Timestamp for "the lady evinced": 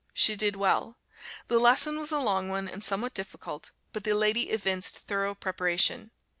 4.03-4.97